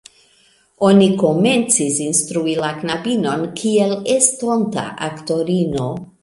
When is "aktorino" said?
5.11-5.93